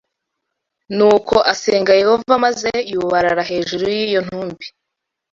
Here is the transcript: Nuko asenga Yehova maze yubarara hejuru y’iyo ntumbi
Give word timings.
Nuko 0.95 1.35
asenga 1.51 1.91
Yehova 2.01 2.33
maze 2.45 2.69
yubarara 2.91 3.41
hejuru 3.51 3.83
y’iyo 3.95 4.19
ntumbi 4.27 4.65